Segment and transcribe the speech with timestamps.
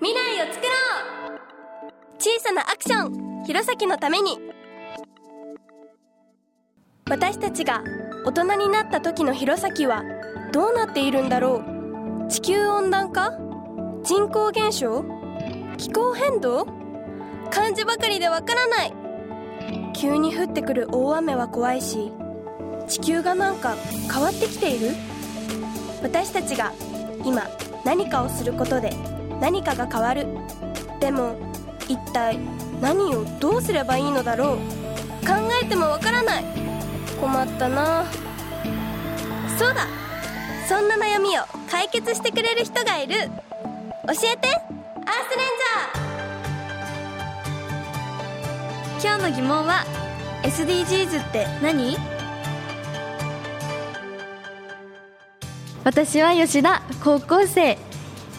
[0.00, 0.72] 未来を作ろ
[1.36, 1.92] う!
[2.18, 3.44] 小さなアクション!
[3.44, 4.38] 弘前のために!
[7.08, 7.82] 私たちが
[8.24, 10.02] 大人になった時の弘前は
[10.52, 11.62] どうなっているんだろ
[12.26, 12.28] う?
[12.30, 13.32] 地球温暖化?
[14.02, 15.04] 人口減少?
[15.78, 16.66] 気候変動?
[17.50, 18.92] 漢字ばかりでわからない!
[19.94, 22.12] 急に降ってくる大雨は怖いし
[22.86, 23.74] 地球がなんか
[24.12, 24.90] 変わってきている?
[26.02, 26.72] 私たちが
[27.24, 27.42] 今
[27.84, 28.90] 何かをすることで
[29.40, 30.26] 何かが変わる。
[31.00, 31.36] でも
[31.88, 32.38] 一体
[32.80, 34.56] 何をどうすればいいのだろう。
[35.26, 36.44] 考えてもわからない。
[37.20, 38.04] 困ったな。
[39.58, 39.86] そうだ。
[40.68, 43.14] そんな悩みを解決してくれる人がいる。
[43.14, 44.48] 教えて。
[45.08, 49.16] アースレンジャー。
[49.16, 49.84] 今日の疑問は
[50.42, 51.96] SDGs って何？
[55.84, 57.78] 私は吉田高校生。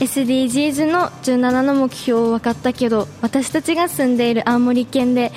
[0.00, 5.32] SDGs の17の目標を分かったけど私たちが住んでいる青森県で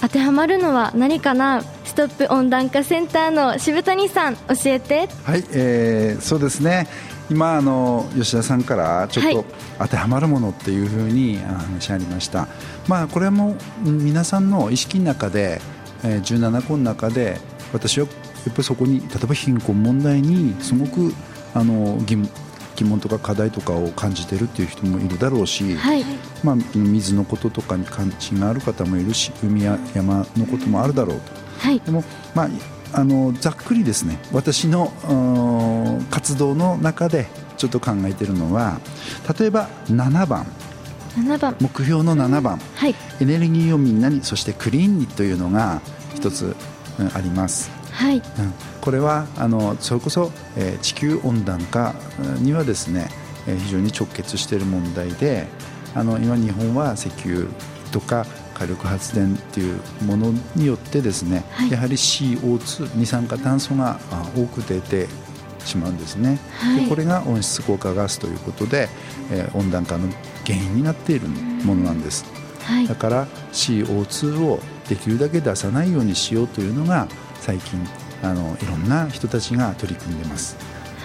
[0.00, 1.62] 当てはまるのは何かな？
[1.84, 5.08] ストップ温暖化センターの渋谷さん教えて。
[5.22, 6.88] はい、えー、そうですね。
[7.30, 9.44] 今あの吉田さんからちょっと
[9.78, 12.48] 当てはまるものっていうふうに話ありました、
[12.86, 15.60] まあ、これも皆さんの意識の中で、
[16.04, 17.38] えー、17個の中で
[17.72, 18.14] 私はやっ
[18.52, 21.14] ぱりそこに例えば貧困問題にすごく
[21.54, 22.28] あの疑
[22.76, 26.04] 疑問とか課題とかを感じてるっていう人もいるだろうし、はい、
[26.42, 32.02] まあ、水のこととかに関心がある方もいるし海や山のこともあるだろうと、はい、でも、
[32.34, 32.48] まあ、
[32.92, 34.18] あのざっくりですね。
[34.32, 34.92] 私の
[36.10, 38.80] 活動の中でちょっと考えているのは
[39.38, 40.46] 例えば7番。
[41.16, 41.56] 7番。
[41.60, 45.80] 目標の7番、はい、エネルギーをみんなにそしてクリーンにというのが
[46.14, 46.56] 一つ、
[46.98, 47.83] うん、あります。
[47.94, 48.22] はい、うん、
[48.80, 51.94] これはあのそれこそ、えー、地球温暖化
[52.40, 53.08] にはですね、
[53.46, 55.46] えー、非常に直結している問題で
[55.94, 57.46] あの今日本は石油
[57.92, 63.98] とか火力発電っていうものによってですね、はい、やはり CO2 二酸化炭素が
[64.36, 65.08] 多く出て
[65.64, 68.88] しまうんですね、はい、でこれが温室効果ガスということで、
[69.30, 70.08] えー、温暖化の
[70.44, 72.24] 原因になっているものなんです、
[72.64, 74.58] はい、だから CO2 を
[74.88, 77.08] できるだけ出さないようにしようというのが
[77.44, 77.78] 最近
[78.22, 80.56] あのいろんな人たちが取り組んでます。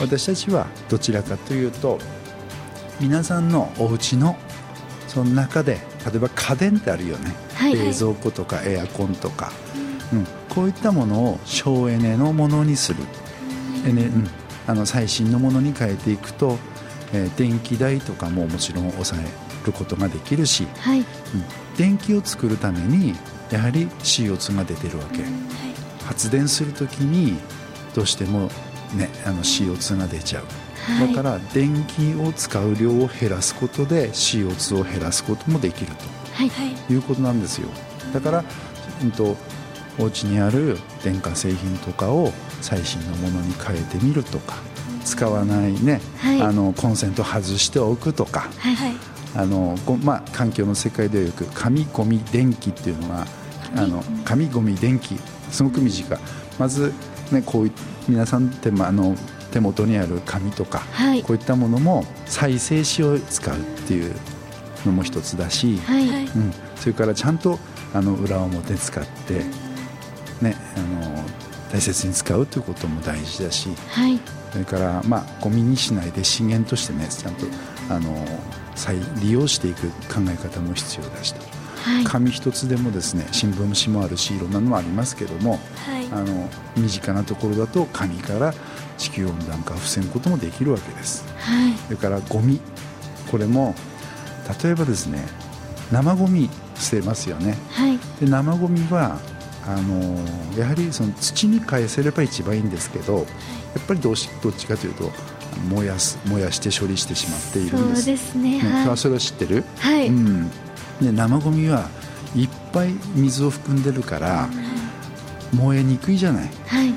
[0.00, 2.00] 私たちはどちらかというと
[3.00, 4.36] 皆さんのお家の
[5.06, 5.74] その中で
[6.04, 9.52] 例えば家電ってあるよね、はいはい、冷蔵庫とかエアコンとか、
[10.12, 13.04] うん、こういったものを省エネのものにする、
[13.86, 14.28] エネうん、
[14.66, 16.58] あの最新のものに変えていくと、
[17.12, 21.06] えー、電気代とかももちろん抑えることができるし、はい、うん、
[21.76, 23.14] 電気を作るために
[23.52, 25.32] やはり CO2 が出てるわけ、はい、
[26.06, 27.38] 発電する時に
[27.94, 28.50] どうしても、
[28.96, 30.44] ね、あの CO2 が出ちゃう。
[31.00, 36.04] だから電気を使う量を減らすことで CO2 を減らすこともできると、
[36.34, 37.68] はい、いうことなんですよ。
[38.12, 38.44] だから、
[39.02, 39.36] うんと、
[39.98, 44.56] お家にある電化製品とかを最新のものに変えてみるとか
[45.04, 48.96] 使わないね、はい、あのコンセント外しておくとか、はい、
[49.36, 53.26] あのまあ、環境の世界ではよく紙ゴミ電気っていうのが
[53.76, 55.18] あの紙ゴミ電気
[55.50, 56.18] すごく短い。
[56.58, 56.92] まず、
[57.32, 57.72] ね、こうい
[58.08, 59.16] 皆さんって、まあ、あの
[59.52, 64.14] 手元にある紙とか、はい、こういったものも再生紙を使うっていう
[64.84, 67.58] のも一つだし、はい、うん、それからちゃんと
[67.94, 69.44] あの裏表使って、
[70.42, 71.24] ね、あの
[71.72, 74.18] 大切に使うということも大事だし、はい、
[74.52, 77.46] それからまあゴミにしないで資源としてねちゃんと
[77.90, 78.12] あの
[78.74, 81.53] 再利用していく考え方も必要だしと。
[81.84, 88.54] はい、紙一つでもですね新聞紙もあるしいろんなのもありますけども、はい、あの身近なところだと紙から
[88.96, 92.60] 地球温暖化を防ぐこともできるわけです、はい、それからゴミ。
[93.30, 93.74] これも
[94.62, 95.26] 例えばですね
[95.90, 99.18] 生ゴミ捨てますよね、はい、で生ゴミは
[99.66, 100.18] あの
[100.56, 103.26] やはりその土に返せれば一番いいんですけど、やっ
[103.88, 105.10] ぱりどうしどっちかというと
[105.68, 108.02] 燃やす燃やして処理してしまっているんです。
[108.02, 110.50] そうですね、はい、それは知ってる、はい、うん、
[111.00, 111.88] で生ゴミは
[112.36, 114.48] いっぱい水を含んでるから
[115.52, 116.92] 燃えにくいじゃない、はい、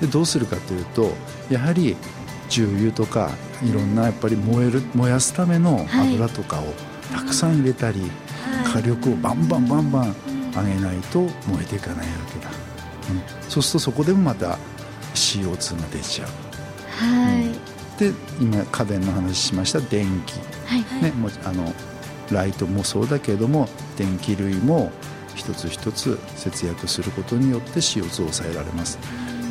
[0.00, 1.12] でどうするかというと
[1.50, 1.96] やはり
[2.48, 3.30] 重油とか
[3.62, 6.64] いろんなやっぱり燃える燃やすための油とかを
[7.12, 8.10] たくさん入れたり、はい、
[8.82, 10.14] 火力をバンバンバンバン
[10.52, 12.50] 上げないと燃えていかないわけだ、
[13.10, 14.58] うん、そうするとそこでもまた
[15.14, 16.28] CO2 が出ちゃう、
[16.90, 21.02] はい、うん、で今家電の話しました電気、はい。
[21.02, 21.72] ね、もあの
[22.34, 24.90] ライトもそうだけれども電気類も
[25.34, 28.98] 一つ一つ節約することによって CO2 を抑えられます。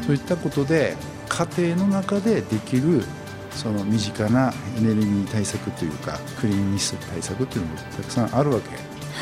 [0.05, 0.95] といったことで
[1.29, 3.03] 家庭の中でできる
[3.51, 8.69] その身近なエネルギー対策というかクリーンニス対策というのもたくさんあるわけ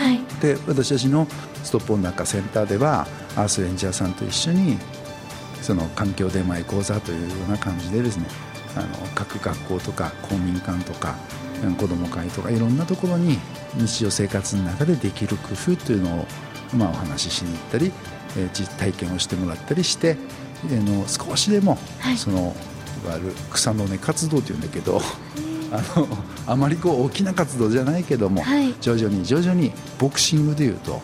[0.01, 1.27] はいで私たちの
[1.63, 4.77] ストップオンなんかセンターではアースレンジャーさんと一緒に
[5.62, 8.25] その環境出前講座というような感じでですね
[8.80, 11.16] あの各学校とか公民館とか
[11.64, 13.38] うん子ども会とかいろんなところに
[13.76, 16.26] 日常生活の中でできる工夫というのを、
[16.76, 17.92] まあ、お話ししに行ったり、
[18.38, 20.18] え体験をしてもらったりして、
[20.66, 22.18] えーの少しでも、はい。
[22.18, 22.56] その
[23.04, 25.00] いわゆる草の根活動というんだけど
[25.72, 26.08] あの
[26.48, 28.74] あまりこう大きな活動じゃないけども、はい。
[28.82, 31.02] 徐々に徐々にボクシングでいうと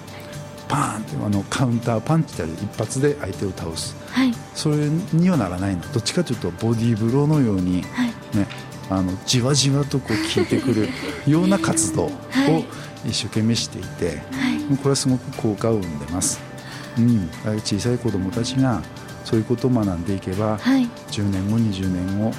[0.67, 3.95] パーンってあのカウンターパンチで一発で相手を倒す。
[4.09, 5.81] はいそれにはならないの。
[5.93, 8.07] どっちかというとボディーブローのように、はい。
[8.37, 8.47] ね、
[8.89, 10.89] あのじわじわとこう効いてくる
[11.27, 12.65] ような活動をはい。
[13.05, 14.77] 一生懸命していて、はい。
[14.77, 16.39] これはすごく効果を生んでます、
[16.97, 17.29] うん、
[17.59, 18.81] 小さい子どもたちが
[19.25, 20.83] そういうことを学んでいけば、はい。
[21.11, 22.31] 10年後20年後、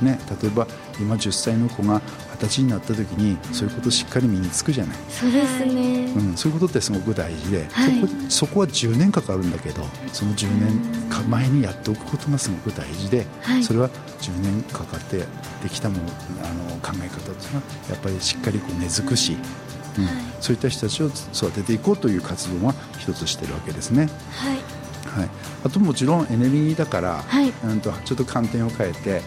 [0.00, 0.66] ね、例えば
[1.00, 2.00] 今10歳の子が
[2.38, 6.12] 20歳になった時にそういうことをしっかり身につくじゃない、そうですね。
[6.14, 8.00] うん、そういうことってすごく大事で、はい。
[8.00, 13.64] そこそこは10年かかるんだけどその10年か前にやっておくことがすごく大事で、はい。
[13.64, 13.88] それは
[14.20, 15.24] 10年かかってで
[15.68, 16.02] きたもの
[16.42, 19.36] あの考え方というのはやっぱりしっかりこう根付くし、
[19.98, 20.04] うん。
[20.04, 20.14] はい。
[20.40, 24.08] そういった人たちを育てていこうという活動が一つしてるわけですね。
[24.32, 24.58] はい。
[25.04, 25.30] はい、
[25.64, 27.52] あともちろんエネルギーだから、はい。
[27.64, 29.22] うんとちょっと観点を変えて、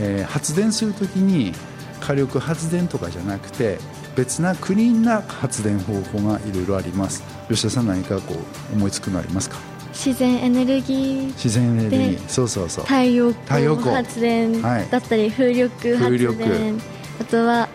[0.00, 1.52] えー発電するときに
[2.00, 3.78] 火力発電とかじゃなくて
[4.16, 7.22] 別なクリーンな発電方法がいろいろあります。
[7.48, 8.34] 吉田さん何かこ
[8.72, 9.58] う思いつくのありますか？
[9.92, 12.20] 自然エネルギー自然エネルギー。
[12.22, 12.84] でそうそうそう。
[12.84, 13.96] 太陽光光。
[13.96, 16.80] 発電はいだったり風力発電。
[17.20, 17.68] あとは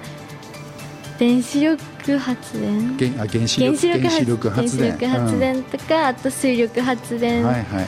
[1.18, 2.98] 電子力発電。
[2.98, 4.92] 原あ原子原力原子力発電。
[4.92, 7.88] 原子力発電とか、あと水力発う電、んはいはい。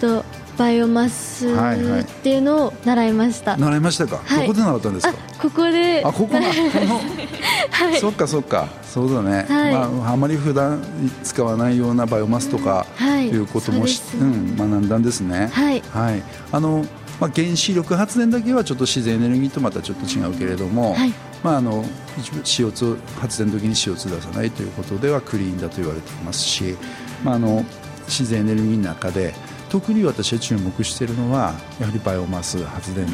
[0.00, 0.24] と
[0.58, 2.00] バイオマスはいはい。
[2.00, 4.46] っていうのを習いました、習いましたか、はい。
[4.48, 6.02] どこで習ったんですあかここで。
[6.04, 6.40] あここが
[7.70, 8.00] はい。
[8.00, 8.68] そっかそっか。
[8.82, 9.72] そうだね、はい。
[9.72, 10.82] まあ、あまり普段
[11.22, 13.28] 使わないようなバイオマスとかはい。
[13.28, 15.48] いうこともし、そうん、学んだんですね。
[15.52, 15.82] はい。
[15.92, 16.22] はい。
[16.50, 16.84] あの
[17.20, 21.12] まあ、原子力発電だけはちょっと自然エネルギーとまたちょっと違うけれども、はい。
[21.42, 21.84] まあ、あの
[22.18, 26.76] 一部 CO2 発電の時に CO2 出さないということではクリーンだと言われていますし、
[27.24, 27.64] まあ、あの
[28.08, 29.34] 自然エネルギーの中で
[29.68, 33.06] 特に私が注目しているのはやはりバイオマス発電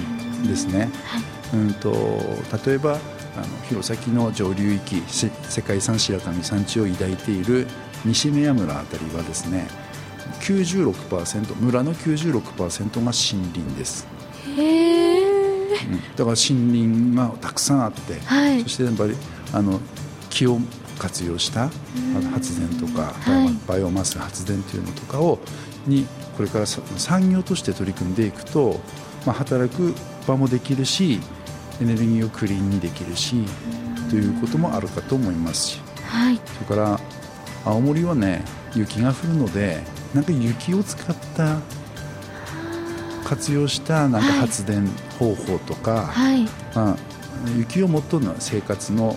[0.47, 0.91] ですね。
[1.53, 1.93] うんと
[2.67, 2.99] 例えば
[3.37, 7.67] あの弘前の上流域せ世界遺産白神山地を抱いている
[8.05, 9.67] 西目屋村あたりはですね
[10.41, 13.12] 96%村の96%が森
[13.53, 14.07] 林です、
[14.57, 15.35] へえ
[15.85, 16.00] うん。
[16.17, 18.62] だから森林がたくさんあって、はい。
[18.62, 19.17] そしてやっぱり
[19.53, 19.81] あの
[20.31, 20.59] 木を
[20.99, 21.70] 活用した
[22.32, 23.50] 発電とか、はい。
[23.67, 25.38] バイオマス発電というのとかを
[25.87, 26.06] に
[26.37, 28.81] これからさ産業として取り組んでいくと、
[29.26, 29.94] まあ、働く
[30.26, 31.20] 場もできるし
[31.81, 33.44] エネルギーをクリーンにできるし
[34.11, 35.81] ということもあるかと思いますし。
[36.06, 36.37] はい。
[36.37, 37.00] それから
[37.64, 38.44] 青森はね
[38.75, 39.82] 雪が降るので
[40.14, 41.58] なんか雪を使った
[43.25, 44.38] 活用したなんかはい。
[44.40, 44.87] 発電
[45.19, 46.44] 方法とか、はい。
[46.75, 46.97] まあ、
[47.56, 49.17] 雪をもとの生活の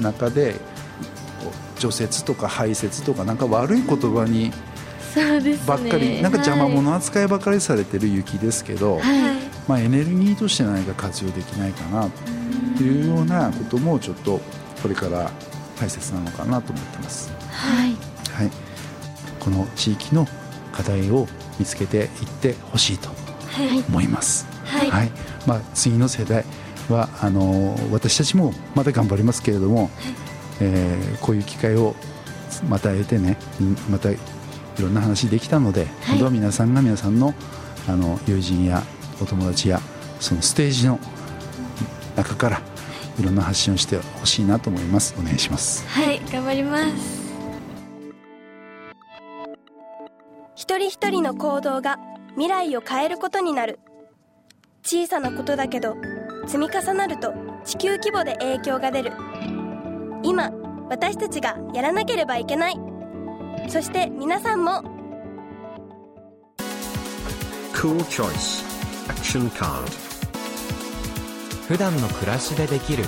[0.00, 0.56] 中で
[1.78, 4.52] 除雪とか排雪とかなんか悪い言葉に
[5.66, 9.34] ばっかり、なんか邪魔者扱いばかりされてる雪ですけど、はい、はい
[9.68, 12.10] まあ、エネルギーとして何か活用できないかな
[12.76, 14.40] というようなこともちょっと
[14.82, 15.30] これから
[15.78, 17.32] 大切なのかなと思ってます。
[17.50, 17.90] はい。
[18.32, 18.50] はい、
[19.40, 20.26] この地域の
[20.72, 21.26] 課題を
[21.58, 22.08] 見つけていっ
[22.42, 23.14] てほしいとは
[23.62, 23.84] い。
[23.88, 24.46] 思います。
[24.64, 25.10] はい。
[25.46, 26.44] まあ、次の世代
[26.90, 29.90] はあの私たちもまだ頑張りますけれども、
[30.60, 31.94] えーこういう機会を
[32.68, 34.18] また得てねうんまたい
[34.78, 37.34] ろんな話できたので、今度は皆さんが皆さんの
[37.88, 38.82] あの友人や
[39.22, 39.80] お友達や
[40.20, 40.98] そのステージの
[42.16, 42.60] 中から
[43.18, 45.14] いろんな発信をしてほしいなと思います。
[45.18, 45.86] お願いします。
[45.86, 47.24] はい頑張ります。
[50.56, 51.98] 一人一人の行動が
[52.32, 53.78] 未来を変えることになる。
[54.82, 55.96] 小さなことだけど
[56.46, 57.32] 積み重なると
[57.64, 59.12] 地球規模で影響が出る
[60.24, 60.50] 今
[60.88, 62.80] 私たちがやらなければいけない。
[63.68, 64.82] そして皆さんも。
[67.74, 68.64] Cool choice.
[69.08, 69.90] Action card.
[71.68, 73.04] 普段の暮らしでできる。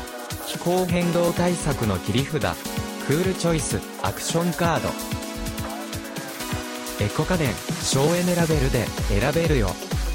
[0.47, 2.77] 気候変動対策の切り札。
[3.07, 4.89] クールチョイスアクションカード
[7.05, 7.55] エコ家電
[7.85, 9.69] 省エネラベルで選べるよ。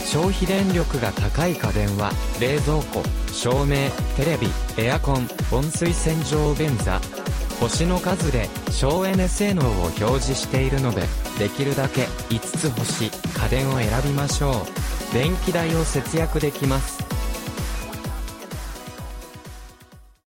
[0.05, 6.99] 消費電力が高い家電は冷蔵庫照明テレビエアコン温水洗浄便座
[7.59, 11.03] 星の数で省エネ性能を表示しているので
[11.37, 15.13] できるだけ5つ星家電を選びましょう。
[15.13, 17.10] 電気代を節約できます。